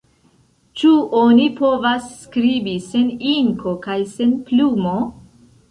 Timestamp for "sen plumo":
4.17-4.99